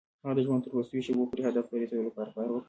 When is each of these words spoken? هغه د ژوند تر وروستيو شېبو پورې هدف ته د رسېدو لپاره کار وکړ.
هغه 0.21 0.33
د 0.37 0.39
ژوند 0.45 0.61
تر 0.63 0.69
وروستيو 0.71 1.05
شېبو 1.05 1.29
پورې 1.29 1.41
هدف 1.47 1.65
ته 1.69 1.73
د 1.75 1.79
رسېدو 1.81 2.07
لپاره 2.07 2.31
کار 2.35 2.47
وکړ. 2.49 2.59